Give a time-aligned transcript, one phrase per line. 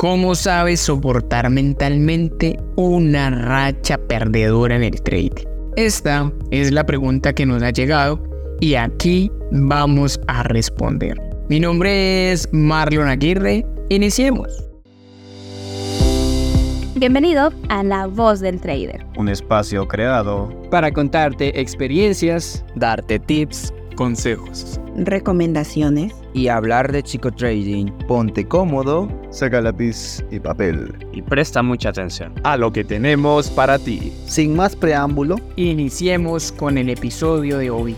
[0.00, 5.46] ¿Cómo sabes soportar mentalmente una racha perdedora en el trade?
[5.76, 8.18] Esta es la pregunta que nos ha llegado
[8.60, 11.18] y aquí vamos a responder.
[11.50, 13.66] Mi nombre es Marlon Aguirre.
[13.90, 14.48] Iniciemos.
[16.96, 19.04] Bienvenido a La Voz del Trader.
[19.18, 27.92] Un espacio creado para contarte experiencias, darte tips, consejos, recomendaciones y hablar de chico trading.
[28.08, 33.78] Ponte cómodo, saca lápiz y papel y presta mucha atención a lo que tenemos para
[33.78, 34.10] ti.
[34.24, 37.94] Sin más preámbulo, iniciemos con el episodio de hoy.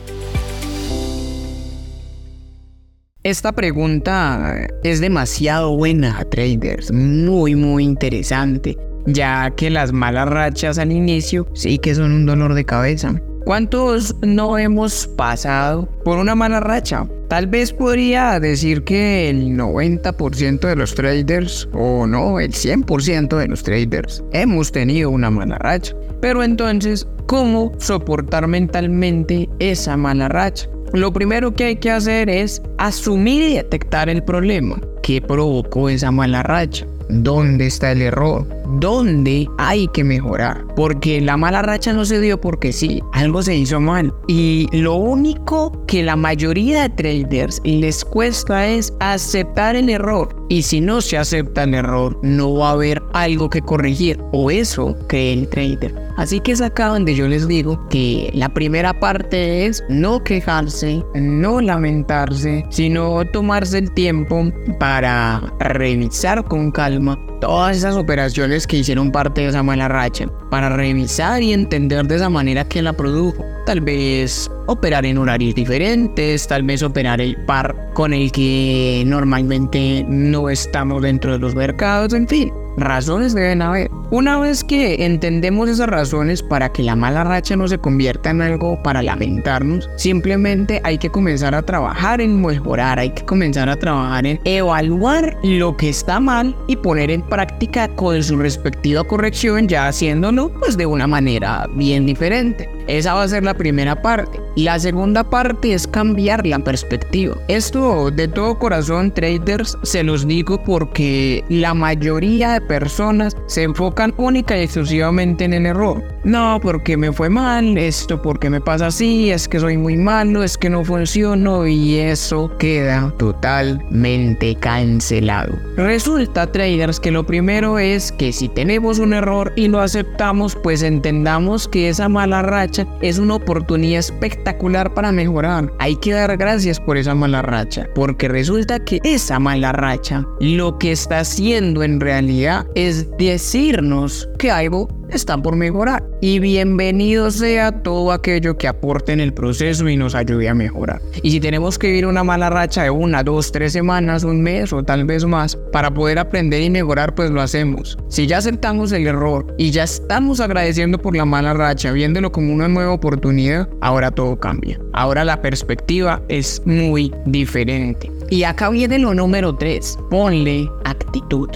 [3.23, 10.91] Esta pregunta es demasiado buena, traders, muy muy interesante, ya que las malas rachas al
[10.91, 13.23] inicio sí que son un dolor de cabeza.
[13.45, 17.09] ¿Cuántos no hemos pasado por una mala racha?
[17.29, 23.49] Tal vez podría decir que el 90% de los traders, o no, el 100% de
[23.49, 25.93] los traders, hemos tenido una mala racha.
[26.21, 30.69] Pero entonces, ¿cómo soportar mentalmente esa mala racha?
[30.93, 36.13] Lo primero que hay que hacer es asumir y detectar el problema que provocó esa
[36.13, 36.87] mala racha.
[37.09, 38.47] ¿Dónde está el error?
[38.81, 40.65] ¿Dónde hay que mejorar?
[40.77, 44.15] Porque la mala racha no se dio porque sí, algo se hizo mal.
[44.29, 50.35] Y lo único que la mayoría de traders les cuesta es aceptar el error.
[50.49, 54.19] Y si no se acepta el error, no va a haber algo que corregir.
[54.33, 55.95] O eso cree el trader.
[56.17, 61.03] Así que es acá donde yo les digo que la primera parte es no quejarse,
[61.15, 69.11] no lamentarse, sino tomarse el tiempo para revisar con calma todas esas operaciones que hicieron
[69.11, 73.45] parte de esa mala racha, para revisar y entender de esa manera que la produjo.
[73.67, 80.07] Tal vez operar en horarios diferentes, tal vez operar el par con el que normalmente
[80.09, 82.62] no estamos dentro de los mercados, en fin.
[82.77, 83.91] Razones deben haber.
[84.11, 88.43] Una vez que entendemos esas razones para que la mala racha no se convierta en
[88.43, 93.77] algo para lamentarnos, simplemente hay que comenzar a trabajar en mejorar, hay que comenzar a
[93.77, 99.69] trabajar en evaluar lo que está mal y poner en práctica con su respectiva corrección,
[99.69, 102.69] ya haciéndolo pues de una manera bien diferente.
[102.87, 104.41] Esa va a ser la primera parte.
[104.57, 107.37] La segunda parte es cambiar la perspectiva.
[107.49, 114.13] Esto de todo corazón, traders, se los digo porque la mayoría de personas se enfocan
[114.17, 116.03] única y exclusivamente en el error.
[116.25, 120.45] No, porque me fue mal, esto porque me pasa así, es que soy muy malo,
[120.45, 125.59] es que no funciono y eso queda totalmente cancelado.
[125.77, 130.83] Resulta, traders, que lo primero es que si tenemos un error y lo aceptamos, pues
[130.83, 135.73] entendamos que esa mala racha es una oportunidad espectacular para mejorar.
[135.79, 140.79] Hay que dar gracias por esa mala racha, porque resulta que esa mala racha lo
[140.79, 146.03] que está haciendo en realidad es decirnos que algo está por mejorar.
[146.21, 151.01] Y bienvenido sea todo aquello que aporte en el proceso y nos ayude a mejorar.
[151.23, 154.73] Y si tenemos que vivir una mala racha de una, dos, tres semanas, un mes
[154.73, 157.97] o tal vez más para poder aprender y mejorar, pues lo hacemos.
[158.09, 162.53] Si ya aceptamos el error y ya estamos agradeciendo por la mala racha, viéndolo como
[162.53, 164.81] una nueva oportunidad, ahora todo cambia.
[164.93, 168.11] Ahora la perspectiva es muy diferente.
[168.29, 169.99] Y acá viene lo número 3.
[170.11, 171.49] Ponle actitud.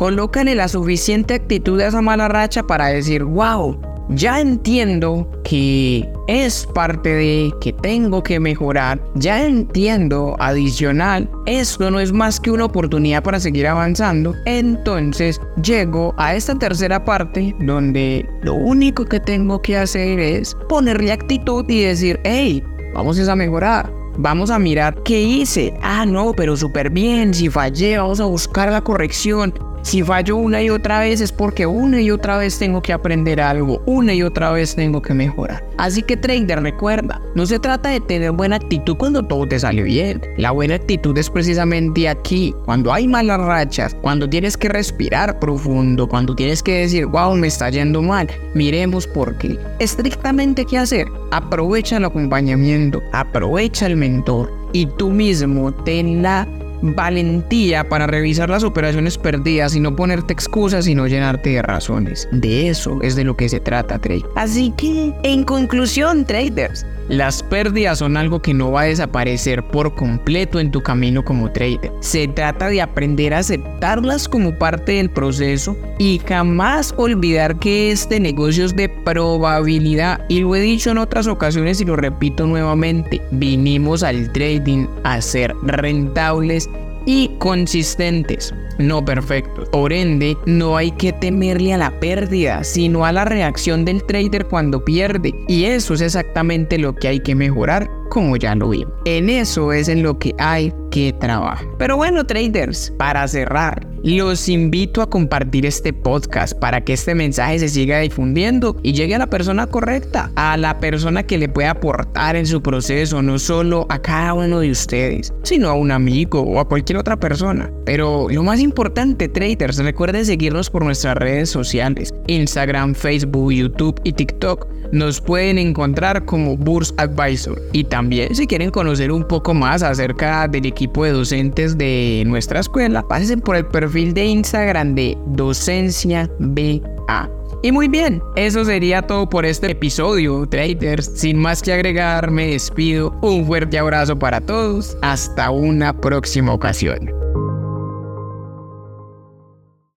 [0.00, 3.78] Colócale la suficiente actitud a esa mala racha para decir, wow,
[4.08, 12.00] ya entiendo que es parte de que tengo que mejorar, ya entiendo adicional, esto no
[12.00, 18.26] es más que una oportunidad para seguir avanzando, entonces llego a esta tercera parte donde
[18.40, 24.00] lo único que tengo que hacer es ponerle actitud y decir, hey, vamos a mejorar.
[24.22, 25.72] Vamos a mirar qué hice.
[25.82, 27.32] Ah, no, pero súper bien.
[27.32, 29.54] Si fallé, vamos a buscar la corrección.
[29.82, 33.40] Si fallo una y otra vez es porque una y otra vez tengo que aprender
[33.40, 35.64] algo, una y otra vez tengo que mejorar.
[35.78, 39.82] Así que trader, recuerda, no se trata de tener buena actitud cuando todo te sale
[39.82, 40.20] bien.
[40.36, 46.08] La buena actitud es precisamente aquí, cuando hay malas rachas, cuando tienes que respirar profundo,
[46.08, 48.28] cuando tienes que decir, wow, me está yendo mal.
[48.54, 49.58] Miremos por qué.
[49.78, 51.06] Estrictamente, ¿qué hacer?
[51.30, 56.46] Aprovecha el acompañamiento, aprovecha el mentor y tú mismo ten la
[56.82, 62.28] valentía para revisar las operaciones perdidas y no ponerte excusas y no llenarte de razones.
[62.32, 64.24] De eso es de lo que se trata, Trade.
[64.36, 69.94] Así que, en conclusión, traders, las pérdidas son algo que no va a desaparecer por
[69.94, 71.92] completo en tu camino como trader.
[72.00, 78.20] Se trata de aprender a aceptarlas como parte del proceso y jamás olvidar que este
[78.20, 80.24] negocio es de probabilidad.
[80.28, 85.20] Y lo he dicho en otras ocasiones y lo repito nuevamente, vinimos al trading a
[85.20, 86.68] ser rentables
[87.06, 89.68] y consistentes, no perfectos.
[89.70, 94.46] Por ende, no hay que temerle a la pérdida, sino a la reacción del trader
[94.46, 95.34] cuando pierde.
[95.48, 98.92] Y eso es exactamente lo que hay que mejorar como ya lo vimos.
[99.04, 101.66] En eso es en lo que hay que trabajar.
[101.78, 107.58] Pero bueno, traders, para cerrar, los invito a compartir este podcast para que este mensaje
[107.58, 111.68] se siga difundiendo y llegue a la persona correcta, a la persona que le puede
[111.68, 116.40] aportar en su proceso, no solo a cada uno de ustedes, sino a un amigo
[116.40, 117.70] o a cualquier otra persona.
[117.84, 124.12] Pero lo más importante, traders, recuerden seguirnos por nuestras redes sociales, Instagram, Facebook, YouTube y
[124.12, 124.66] TikTok.
[124.92, 130.48] Nos pueden encontrar como Burs Advisor y también si quieren conocer un poco más acerca
[130.48, 136.30] del equipo de docentes de nuestra escuela, pasen por el perfil de Instagram de Docencia
[136.38, 137.30] BA.
[137.62, 141.10] Y muy bien, eso sería todo por este episodio, traders.
[141.14, 143.14] Sin más que agregar, me despido.
[143.20, 144.96] Un fuerte abrazo para todos.
[145.02, 147.19] Hasta una próxima ocasión.